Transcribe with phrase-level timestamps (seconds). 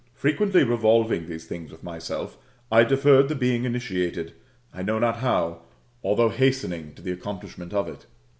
[0.15, 2.35] Fre quently revolving these things with myself,
[2.71, 4.33] I deferred the being initiated,
[4.73, 5.61] I know not how,
[6.03, 8.07] although hastening to the accom plishment of it.